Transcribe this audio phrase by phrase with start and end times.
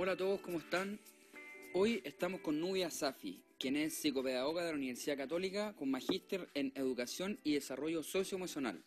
[0.00, 1.00] Hola a todos, ¿cómo están?
[1.74, 6.70] Hoy estamos con Nubia Safi, quien es psicopedagoga de la Universidad Católica con magíster en
[6.76, 8.80] Educación y Desarrollo Socioemocional.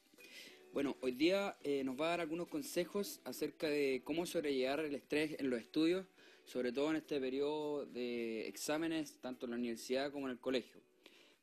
[0.71, 4.95] Bueno, hoy día eh, nos va a dar algunos consejos acerca de cómo sobrellevar el
[4.95, 6.07] estrés en los estudios,
[6.45, 10.79] sobre todo en este periodo de exámenes, tanto en la universidad como en el colegio.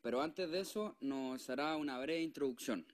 [0.01, 2.87] Pero antes de eso, nos hará una breve introducción.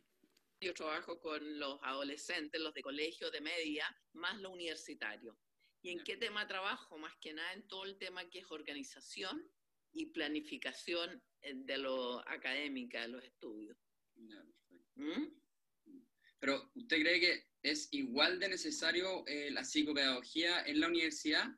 [0.61, 5.37] Yo trabajo con los adolescentes, los de colegio, de media, más lo universitario.
[5.85, 6.97] ¿Y en qué tema trabajo?
[6.97, 9.47] Más que nada en todo el tema que es organización
[9.93, 13.77] y planificación eh, de lo académica de los estudios.
[14.95, 15.27] ¿Mm?
[16.39, 21.55] Pero, ¿usted cree que es igual de necesario eh, la psicopedagogía en la universidad?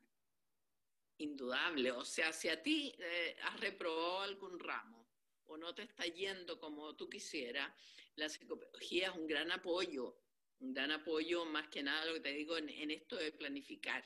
[1.19, 1.93] Indudable.
[1.93, 5.09] O sea, si a ti eh, has reprobado algún ramo
[5.45, 7.73] o no te está yendo como tú quisieras,
[8.15, 10.19] la psicopedagogía es un gran apoyo,
[10.59, 14.05] un gran apoyo más que nada lo que te digo en esto de planificar.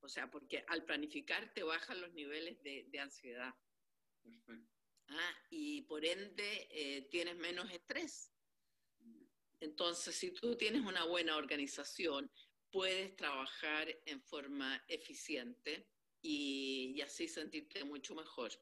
[0.00, 3.54] O sea, porque al planificar te bajan los niveles de, ansiedad.
[5.08, 8.32] Ah, y por ende eh, tienes menos estrés.
[9.60, 12.30] Entonces, si tú tienes una buena organización,
[12.70, 15.88] puedes trabajar en forma eficiente
[16.20, 18.52] y, así sentirte mucho mejor.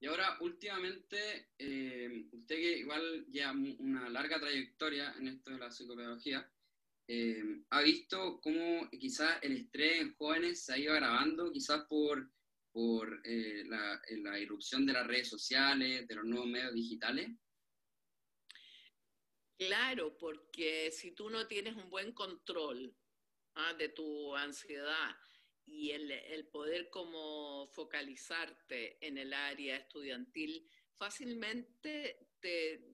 [0.00, 5.70] Y ahora, últimamente, eh, usted que igual lleva una larga trayectoria en esto de la
[5.70, 6.48] psicopedagogía,
[7.10, 12.30] eh, ha visto cómo quizás el estrés en jóvenes se ha ido agravando, quizás por,
[12.70, 17.30] por eh, la, la, irrupción de las redes sociales, de los nuevos medios digitales?
[19.56, 22.94] Claro, porque si tú no tienes un buen control
[23.54, 23.72] ¿ah?
[23.72, 25.16] de tu ansiedad
[25.64, 32.84] y el, el, poder como focalizarte en el área estudiantil, fácilmente te,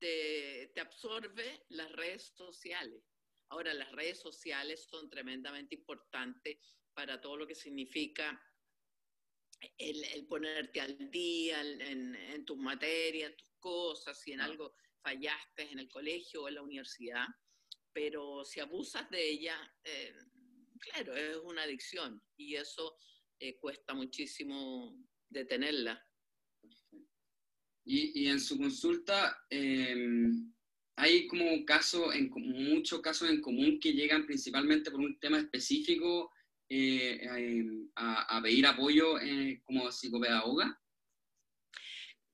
[0.00, 3.09] te, te absorbe las redes sociales.
[3.50, 6.58] Ahora, las redes sociales son tremendamente importantes
[6.94, 8.40] para todo lo que significa
[9.76, 15.80] el, ponerte al día en, tus materias, en tus cosas, si en algo fallaste en
[15.80, 17.26] el colegio o en la universidad,
[17.92, 20.14] pero si abusas de ella, eh,
[20.78, 22.96] claro, es una adicción y eso
[23.38, 24.96] eh, cuesta muchísimo
[25.28, 26.00] detenerla.
[27.84, 30.52] Y, y en su consulta, em,
[31.00, 36.30] hay como casos, en, muchos casos en común que llegan principalmente por un tema específico
[36.68, 37.26] eh,
[37.96, 40.78] a, pedir apoyo eh, como psicopedagoga?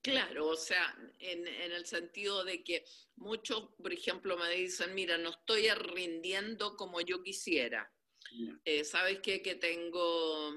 [0.02, 2.84] Claro, o sea, en, el sentido de que
[3.16, 7.90] muchos, por ejemplo, me dicen, mira, no estoy rindiendo como yo quisiera.
[8.64, 9.42] Eh, ¿Sabes qué?
[9.42, 10.54] Que tengo,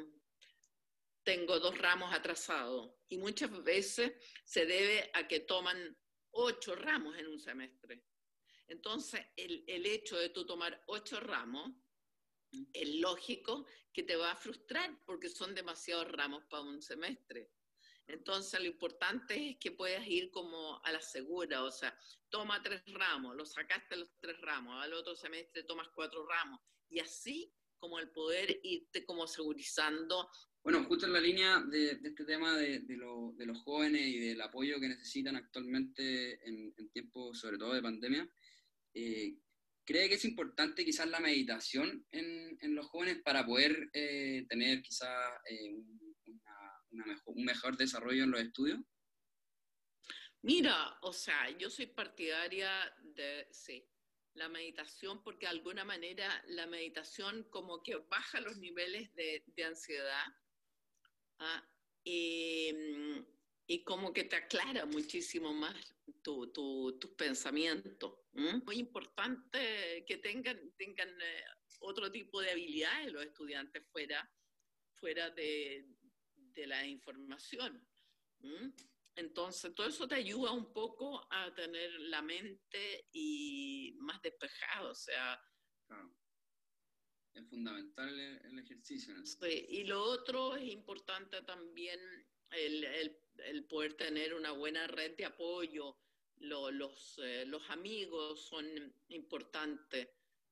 [1.24, 4.14] tengo dos ramos atrasados y muchas veces
[4.46, 5.97] se debe a que toman
[6.31, 8.03] ocho ramos en un semestre.
[8.67, 11.72] Entonces, el, hecho de tú tomar ocho ramos
[12.73, 17.51] es lógico que te va a frustrar porque son demasiados ramos para un semestre.
[18.06, 21.95] Entonces, lo importante es que puedas ir como a la segura, o sea,
[22.29, 26.59] toma tres ramos, lo sacaste los tres ramos, al otro semestre tomas cuatro ramos,
[26.90, 30.29] y así como el poder irte como segurizando
[30.64, 34.90] bueno, justo en la línea de, este tema de, los jóvenes y del apoyo que
[34.90, 38.30] necesitan actualmente en, tiempos, sobre todo de pandemia,
[38.94, 39.38] eh,
[39.86, 45.34] ¿cree que es importante quizás la meditación en, los jóvenes para poder eh, tener quizás
[45.50, 45.75] eh,
[47.26, 48.80] un mejor desarrollo en los estudios?
[50.41, 52.70] Mira, o sea, yo soy partidaria
[53.02, 53.86] de, sí,
[54.34, 59.64] la meditación porque de alguna manera la meditación como que baja los niveles de, de
[59.64, 60.26] ansiedad
[61.40, 61.64] Ah,
[62.06, 63.20] mm,
[63.68, 65.76] y, como que te aclara muchísimo más
[66.22, 68.20] tus tu, pensamientos.
[68.34, 71.44] Muy importante que tengan, tengan eh,
[71.80, 74.30] otro tipo de habilidades los estudiantes fuera,
[74.94, 75.86] fuera de,
[76.56, 77.88] la información.
[79.16, 84.96] Entonces, todo eso te ayuda un poco a tener la mente y más despejada, o
[84.96, 85.42] sea,
[87.34, 89.14] es fundamental el, ejercicio.
[89.70, 91.99] y lo otro es importante también
[92.52, 95.97] el, poder tener una buena red de apoyo.
[96.37, 98.66] los, eh, los amigos son
[99.09, 100.09] importantes,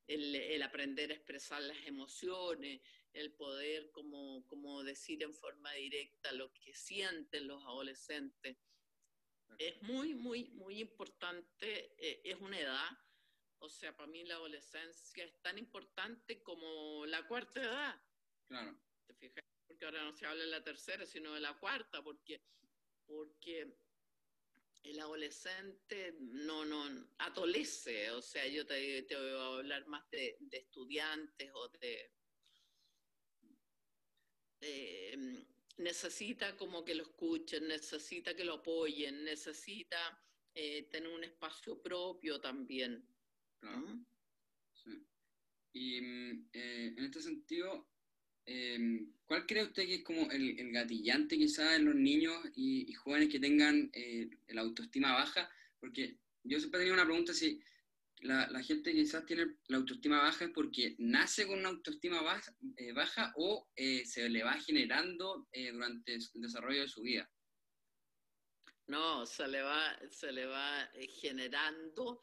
[0.07, 2.81] el, aprender a expresar las emociones,
[3.13, 8.57] el poder como, como decir en forma directa lo que sienten los adolescentes.
[9.57, 12.89] Es muy, muy, muy importante, eh, es una edad
[13.67, 18.01] o sea, para mí la adolescencia es tan importante como la cuarta edad.
[18.47, 18.79] Claro.
[19.05, 19.43] ¿Te fijas?
[19.67, 22.41] Porque ahora no se habla de la tercera, sino de la cuarta, porque,
[23.05, 23.77] porque
[24.83, 28.09] el adolescente no, no adolece.
[28.11, 32.13] O sea, yo te, te voy a hablar más de, estudiantes o de,
[35.75, 40.23] necesita como que lo escuchen, necesita que lo apoyen, necesita
[40.53, 43.05] eh, tener un espacio propio también.
[45.73, 47.87] Y mm, eh, en este sentido,
[48.45, 53.29] em, ¿cuál cree usted que es como el, gatillante quizás en los niños y, jóvenes
[53.29, 53.91] que tengan
[54.47, 55.49] la autoestima baja?
[55.79, 57.61] Porque yo siempre tenido una pregunta si
[58.21, 62.55] la, la, gente quizás tiene la autoestima baja es porque nace con una autoestima baja,
[62.77, 67.29] eh, baja o eh, se le va generando eh, durante el desarrollo de su vida.
[68.87, 70.89] No, se le va, se le va
[71.21, 72.21] generando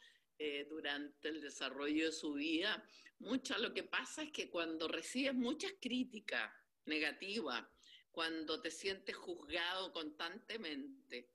[0.69, 2.87] durante el desarrollo de su vida.
[3.19, 6.53] Mucho lo que pasa es que cuando recibes muchas críticas
[6.87, 7.65] negativas,
[8.11, 11.31] cuando te sientes juzgado constantemente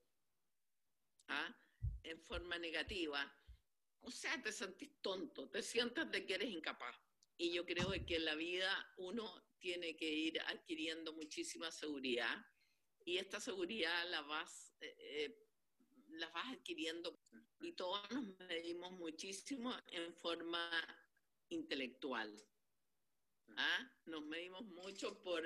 [1.27, 1.55] ¿ah?
[2.03, 3.31] en forma negativa,
[4.01, 6.95] o sea, te sentís tonto, te sientes de que eres incapaz.
[7.37, 12.45] Y yo creo que en la vida uno tiene que ir adquiriendo muchísima seguridad
[13.05, 15.48] y esta seguridad la vas, eh,
[16.09, 17.19] eh, la vas adquiriendo
[17.61, 20.69] y todos nos medimos muchísimo en forma
[21.49, 22.33] intelectual.
[23.57, 23.91] ¿Ah?
[24.05, 25.43] Nos medimos mucho por,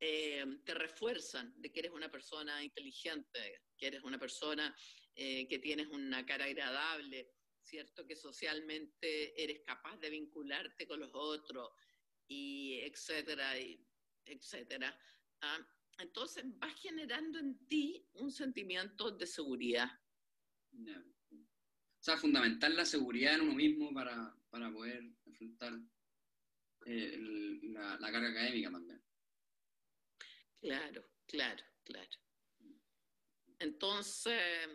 [0.00, 4.74] eh, te refuerzan de que eres una persona inteligente, que eres una persona
[5.14, 8.06] que tienes una cara agradable, ¿cierto?
[8.06, 11.70] Que socialmente eres capaz de vincularte con los otros,
[12.32, 13.78] y etcétera, y
[14.24, 14.98] etcétera.
[15.42, 15.58] ¿ah?
[16.02, 19.88] Entonces vas generando en ti un sentimiento de seguridad.
[20.74, 25.72] O sea, fundamental la seguridad en uno mismo para, poder enfrentar
[26.86, 27.16] eh,
[27.62, 29.02] la, la carga académica también.
[30.60, 32.18] Claro, claro, claro.
[33.58, 34.68] Entonces,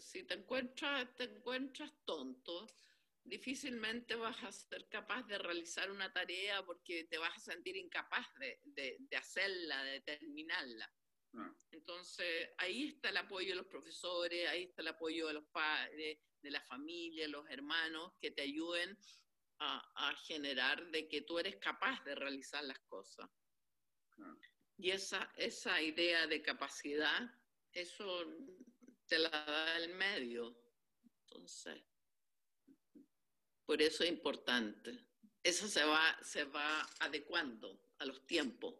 [0.00, 2.66] si, te, encuentras, te encuentras tonto,
[3.24, 8.26] difícilmente vas a ser capaz de realizar una tarea porque te vas a sentir incapaz
[8.38, 10.92] de, hacerla, de terminarla.
[11.34, 11.54] Ah.
[11.70, 16.18] Entonces, ahí está el apoyo de los profesores, ahí está el apoyo de los padres,
[16.40, 18.98] de la familia, los hermanos, que te ayuden
[19.62, 23.28] a, generar de que tú eres capaz de realizar las cosas.
[24.18, 24.36] Ah.
[24.78, 27.30] Y esa, esa idea de capacidad,
[27.72, 28.24] eso
[29.06, 30.56] te la da el medio.
[31.26, 31.82] Entonces,
[33.70, 34.98] por eso es importante.
[35.44, 38.74] Eso se va, se va adecuando a los tiempos.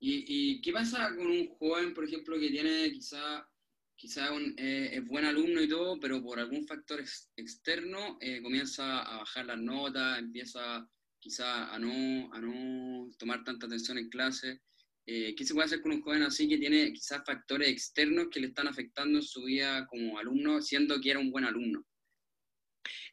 [0.00, 3.48] ¿Y, qué pasa con un joven, por ejemplo, que tiene quizá,
[3.94, 7.00] quizá un, eh, es buen alumno y todo, pero por algún factor
[7.36, 10.84] externo eh, comienza a bajar las notas, empieza
[11.20, 14.62] quizá a no, a no tomar tanta atención en clase?
[15.06, 18.40] Eh, ¿Qué se puede hacer con un joven así que tiene quizás factores externos que
[18.40, 21.86] le están afectando en su vida como alumno, siendo que era un buen alumno?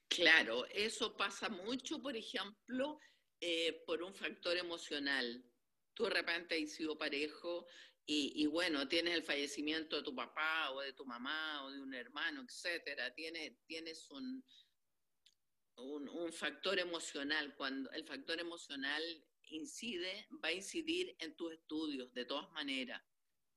[0.07, 2.99] Claro, eso pasa mucho, por ejemplo,
[3.39, 5.43] eh, por un factor emocional.
[5.93, 7.67] Tú de repente has sido parejo
[8.09, 11.93] y, bueno, tienes el fallecimiento de tu papá o de tu mamá o de un
[11.93, 13.13] hermano, etcétera.
[13.13, 14.43] Tienes, un
[16.31, 17.53] factor emocional.
[17.55, 19.03] Cuando el factor emocional
[19.49, 23.03] incide, va a incidir en tus estudios de todas maneras.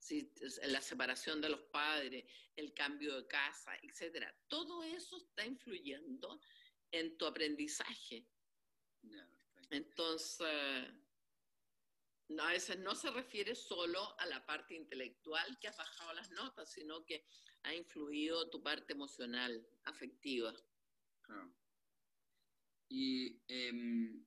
[0.00, 0.32] Si,
[0.64, 2.25] la separación de los padres,
[2.57, 4.35] el cambio de casa, etcétera.
[4.49, 6.40] Todo eso está influyendo
[6.90, 8.26] en tu aprendizaje.
[9.71, 10.49] Entonces,
[12.38, 16.73] a veces no se refiere solo a la parte intelectual que has bajado las notas,
[16.73, 17.26] sino que
[17.62, 20.54] ha influido tu parte emocional, afectiva.
[22.88, 24.25] Y em,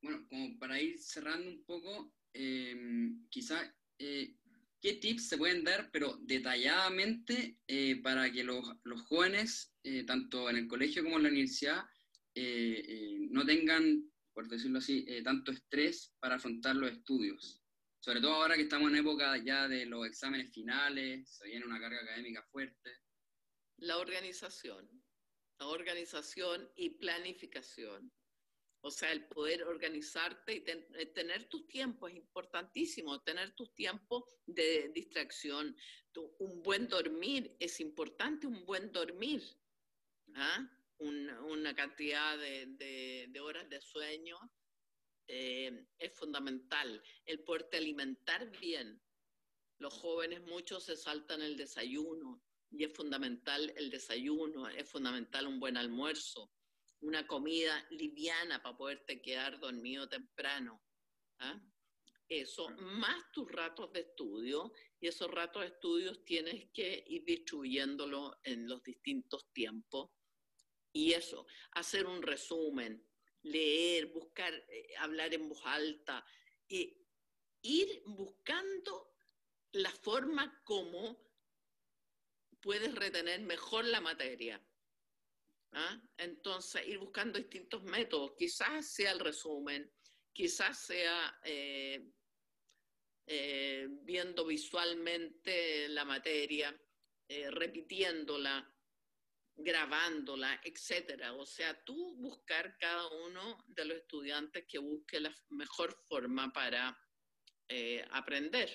[0.00, 4.38] bueno, como para ir cerrando un poco, em, quizá, eh,
[4.84, 8.62] ¿qué tips se pueden dar, pero detalladamente, eh, para que los,
[9.08, 11.84] jóvenes, eh, tanto en el colegio como en la universidad,
[13.30, 17.62] no tengan, por decirlo así, tanto estrés para afrontar los estudios?
[17.98, 21.80] Sobre todo ahora que estamos en época ya de los exámenes finales, se viene una
[21.80, 22.90] carga académica fuerte.
[23.78, 24.86] La organización,
[25.60, 28.12] la organización y planificación
[28.86, 34.24] o sea, el poder organizarte y eh, tener tus tiempos es importantísimo, tener tus tiempos
[34.44, 35.74] de distracción.
[36.38, 39.42] un buen dormir es importante, un buen dormir.
[40.34, 40.68] ¿ah?
[40.98, 44.38] una cantidad de, horas de sueño
[45.28, 47.02] eh, es fundamental.
[47.24, 49.02] El poderte alimentar bien.
[49.78, 55.58] Los jóvenes muchos se saltan el desayuno y es fundamental el desayuno, es fundamental un
[55.58, 56.52] buen almuerzo
[57.00, 60.82] una comida liviana para poderte quedar dormido temprano.
[61.38, 61.60] ¿ah?
[62.28, 68.40] Eso, más tus ratos de estudio, y esos ratos de estudio tienes que ir distribuyéndolo
[68.42, 70.10] en los distintos tiempos.
[70.92, 73.06] Y eso, hacer un resumen,
[73.42, 76.24] leer, buscar, eh, hablar en voz alta,
[76.68, 76.96] eh,
[77.62, 79.14] ir buscando
[79.72, 81.22] la forma como
[82.60, 84.64] puedes retener mejor la materia.
[85.74, 86.00] ¿Ah?
[86.16, 88.32] Entonces, ir buscando distintos métodos.
[88.36, 89.90] Quizás sea el resumen,
[90.32, 92.10] quizás sea eh,
[93.26, 96.78] eh, viendo visualmente la materia,
[97.28, 98.70] eh, repitiéndola,
[99.56, 101.32] grabándola, etcétera.
[101.34, 106.98] O sea, tú buscar cada uno de los estudiantes que busque la mejor forma para
[108.10, 108.70] aprender.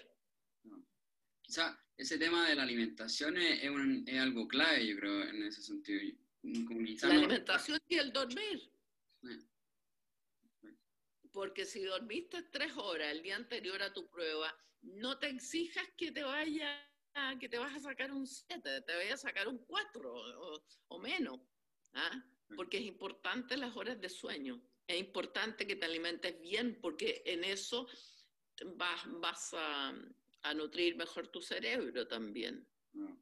[1.42, 6.02] Quizá ese tema de la alimentación es, es, algo clave, yo creo, en ese sentido.
[6.44, 8.72] La alimentación y el dormir.
[11.32, 16.12] Porque si dormiste tres horas el día anterior a tu prueba, no te exijas que
[16.12, 16.86] te vaya
[17.40, 20.14] que te vas a sacar un 7, te vaya a sacar un 4
[20.88, 21.40] o, menos.
[21.94, 22.24] ¿ah?
[22.56, 24.62] Porque es importante las horas de sueño.
[24.88, 27.88] Es importante que te alimentes bien porque en eso
[28.76, 29.94] vas, vas a,
[30.44, 32.68] a nutrir mejor tu cerebro también.
[32.96, 33.16] Ah.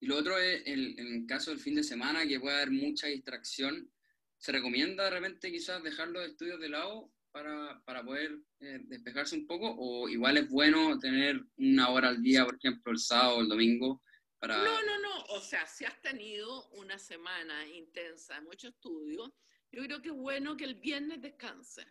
[0.00, 2.70] Y lo otro es, el, en el caso del fin de semana, que puede haber
[2.70, 3.90] mucha distracción,
[4.38, 9.36] ¿se recomienda de repente quizás dejar los estudios de lado para, para poder eh, despejarse
[9.36, 9.74] un poco?
[9.78, 13.48] ¿O igual es bueno tener una hora al día, por ejemplo, el sábado o el
[13.48, 14.02] domingo?
[14.38, 14.62] Para...
[14.62, 15.24] No, no, no.
[15.30, 19.34] O sea, si has tenido una semana intensa de mucho estudio,
[19.72, 21.86] yo creo que es bueno que el viernes descanse.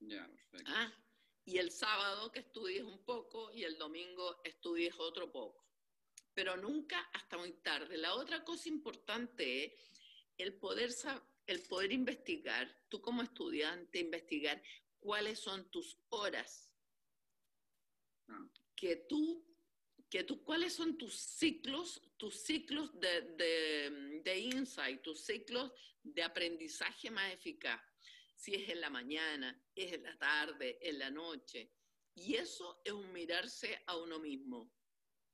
[0.00, 0.70] Ya, perfecto.
[0.74, 0.92] Ah,
[1.46, 5.65] y el sábado que estudies un poco y el domingo estudies otro poco
[6.36, 7.96] pero nunca hasta muy tarde.
[7.96, 9.72] La otra cosa importante es
[10.36, 10.90] el poder,
[11.46, 14.62] el poder investigar, tú como estudiante, investigar
[15.00, 16.70] cuáles son tus horas.
[18.28, 18.46] Ah.
[18.76, 19.46] Que tú,
[20.10, 26.22] que tú, cuáles son tus ciclos, tus ciclos de, de, de insight, tus ciclos de
[26.22, 27.80] aprendizaje más eficaz.
[28.34, 31.72] Si es en la mañana, es en la tarde, en la noche.
[32.14, 34.70] Y eso es un mirarse a uno mismo.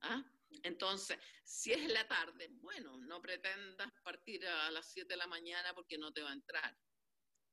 [0.03, 0.25] ¿Ah?
[0.63, 5.75] Entonces, si es la tarde, bueno, no pretendas partir a las 7 de la mañana
[5.75, 6.77] porque no te va a entrar.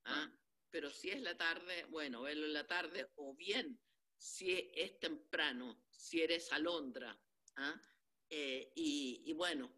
[0.04, 0.30] ¿ah?
[0.70, 3.80] Pero si es la tarde, bueno, verlo en la tarde, o bien,
[4.16, 7.18] si es temprano, si eres alondra.
[7.56, 7.80] ¿ah?
[8.28, 9.72] Eh, y, y, bueno,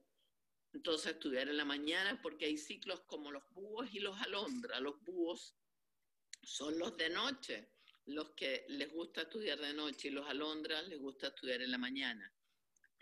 [0.73, 4.81] entonces estudiar en la mañana porque hay ciclos como los búhos y los alondras.
[4.81, 5.57] Los búhos
[6.43, 7.73] son los de noche,
[8.07, 11.79] los que les gusta estudiar de noche, y los alondras les gusta estudiar en la
[11.79, 12.32] mañana.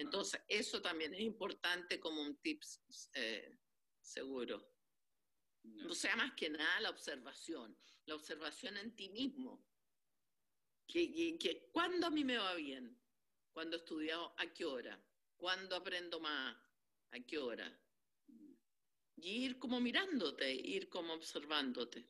[0.01, 2.81] Entonces, eso también es importante como un tips
[3.13, 3.59] eh,
[4.01, 4.67] seguro.
[5.91, 7.77] O sea, más que nada la observación,
[8.07, 9.63] la observación en ti mismo.
[10.87, 12.99] Que, que, ¿Cuándo a mí me va bien?
[13.53, 14.35] ¿Cuándo he estudiado?
[14.39, 14.99] ¿A qué hora?
[15.37, 16.57] ¿Cuándo aprendo más?
[17.11, 17.79] ¿A qué hora?
[19.17, 22.09] Y ir como mirándote, ir como observándote.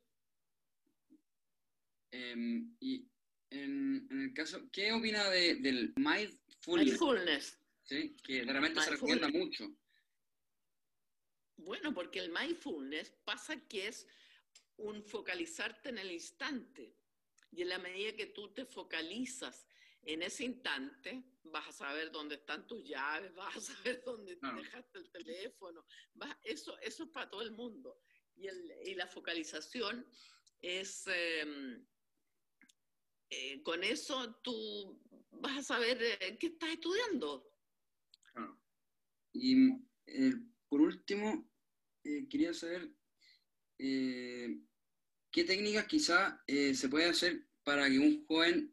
[2.12, 3.11] Em, y
[3.50, 6.87] en, el caso, ¿qué opina de, del mindfulness?
[6.87, 7.60] Mindfulness.
[7.90, 8.16] ¿Sí?
[8.23, 9.68] que realmente se recomienda mucho.
[11.56, 14.06] Bueno, porque el mindfulness pasa que es
[14.76, 16.94] un focalizarte en el instante.
[17.50, 19.66] Y en la medida que tú te focalizas
[20.02, 24.99] en ese instante, vas a saber dónde están tus llaves, vas a saber dónde dejaste
[24.99, 25.85] el teléfono.
[26.44, 28.00] eso, eso es para todo el mundo.
[28.37, 30.06] Y, el, y la focalización
[30.62, 31.85] es, em,
[33.28, 37.50] eh, con eso tú vas a saber eh, qué estás estudiando.
[39.33, 39.71] Y
[40.07, 40.35] eh,
[40.69, 41.49] por último,
[42.05, 42.89] eh, quería saber
[43.79, 44.59] eh,
[45.31, 48.71] qué técnicas quizá se puede hacer para que un joven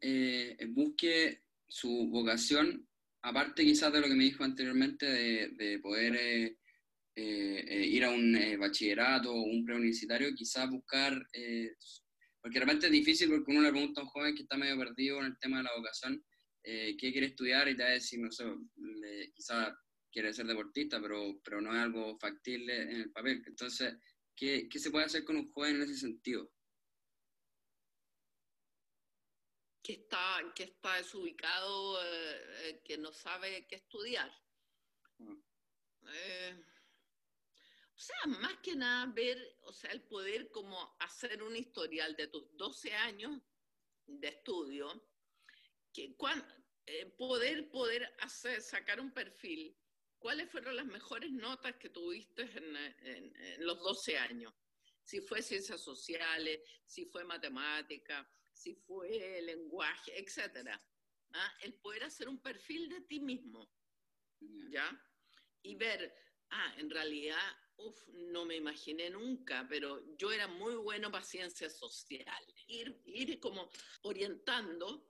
[0.70, 2.88] busque su vocación,
[3.22, 6.56] aparte quizás de lo que me dijo anteriormente, de, poder
[7.14, 11.14] ir a un bachillerato o un preuniversitario, quizás buscar,
[12.42, 15.20] porque realmente es difícil porque uno le pregunta a un joven que está medio perdido
[15.20, 16.24] en el tema de la vocación,
[16.62, 18.44] qué quiere estudiar y te va a decir, no sé,
[19.32, 19.72] quizás
[20.10, 23.42] quiere ser deportista, pero, pero no es algo factible en el papel.
[23.46, 23.94] Entonces,
[24.34, 26.50] ¿qué, qué se puede hacer con un joven en ese sentido?
[29.82, 34.30] Que está, que está desubicado, eh, eh, que no sabe qué estudiar.
[35.20, 35.36] Ah.
[36.12, 36.64] Eh,
[37.94, 42.28] o sea, más que nada ver, o sea, el poder como hacer un historial de
[42.28, 43.40] tus 12 años
[44.06, 45.08] de estudio,
[45.92, 46.14] que
[47.16, 49.76] poder, poder hacer, sacar un perfil
[50.18, 54.52] ¿cuáles fueron las mejores notas que tuviste en, los 12 años?
[55.02, 60.82] Si fue ciencias sociales, si fue matemática, si fue lenguaje, etcétera.
[61.32, 61.52] ¿Ah?
[61.62, 63.70] El poder hacer un perfil de ti mismo,
[64.70, 64.88] ¿ya?
[65.62, 66.14] Y ver,
[66.50, 71.78] ah, en realidad Uf, no me imaginé nunca, pero yo era muy bueno para ciencias
[71.78, 72.56] sociales.
[72.66, 73.70] Ir, ir como
[74.02, 75.08] orientando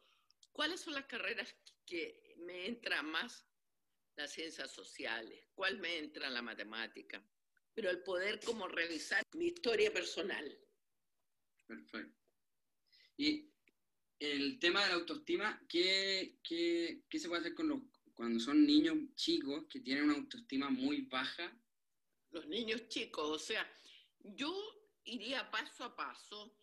[0.52, 1.54] cuáles son las carreras
[1.86, 3.47] que me entran más
[4.18, 7.24] las ciencias sociales, cuál me entra la matemática,
[7.72, 10.58] pero el poder como revisar mi historia personal.
[11.66, 12.18] Perfecto.
[13.16, 13.50] Y
[14.18, 17.80] el tema de la autoestima, ¿qué, qué, qué se puede hacer con los,
[18.14, 21.56] cuando son niños chicos que tienen una autoestima muy baja?
[22.30, 23.70] Los niños chicos, o sea,
[24.20, 24.52] yo
[25.04, 26.56] iría paso a paso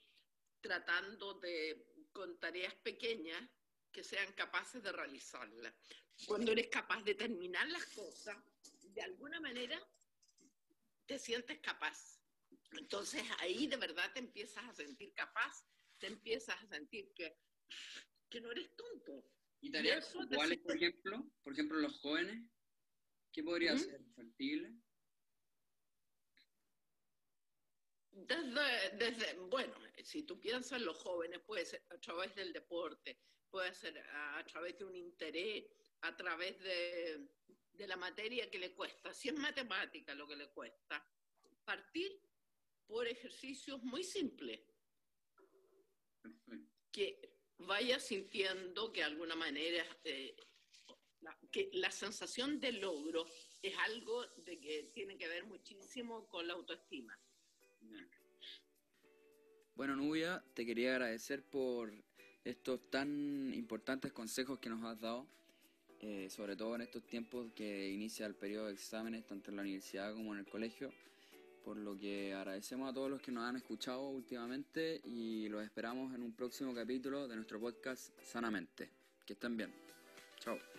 [0.60, 3.42] tratando de, con tareas pequeñas,
[3.92, 5.74] que sean capaces de realizarlas.
[6.28, 8.38] Cuando eres capaz de terminar las cosas,
[8.82, 9.80] de alguna manera
[11.06, 12.20] te sientes capaz.
[12.72, 15.66] Entonces ahí de verdad te empiezas a sentir capaz,
[16.00, 17.38] te empiezas a sentir que,
[18.30, 19.24] que no eres tonto.
[19.62, 21.32] ¿Y tareas iguales, por ejemplo?
[21.44, 22.50] Por ejemplo, los jóvenes,
[23.32, 23.80] ¿qué podría ¿Mm?
[23.80, 24.76] ser factible?
[28.12, 33.20] Desde, desde, bueno, si tú piensas en los jóvenes, puede ser a través del deporte,
[33.50, 35.66] puede ser a, través de un interés,
[36.02, 37.28] a través de,
[37.74, 41.06] de, la materia que le cuesta, si es matemática lo que le cuesta,
[41.66, 42.20] partir
[42.88, 44.62] por ejercicios muy simples.
[46.92, 50.36] Que vaya sintiendo que de alguna manera eh,
[51.22, 53.26] la, que la sensación de logro
[53.62, 57.20] es algo de que tiene que ver muchísimo con la autoestima.
[59.76, 61.92] Bueno, Nubia, te quería agradecer por
[62.44, 65.28] estos tan importantes consejos que nos has dado,
[66.08, 69.64] eh, sobre todo en estos tiempos que inicia el periodo de exámenes, tanto en la
[69.64, 70.92] universidad como en el colegio,
[71.64, 76.14] por lo que agradecemos a todos los que nos han escuchado últimamente y los esperamos
[76.14, 78.88] en un próximo capítulo de nuestro podcast Sanamente.
[79.26, 79.74] Que estén bien.
[80.40, 80.75] Chao.